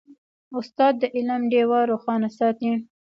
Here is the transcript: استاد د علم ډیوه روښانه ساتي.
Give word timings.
استاد 0.59 0.93
د 1.01 1.03
علم 1.15 1.41
ډیوه 1.51 1.79
روښانه 1.91 2.29
ساتي. 2.37 2.71